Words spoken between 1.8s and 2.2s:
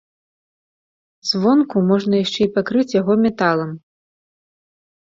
можна